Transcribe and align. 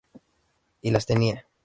Y 0.81 0.89
las 0.89 1.05
tenía. 1.05 1.45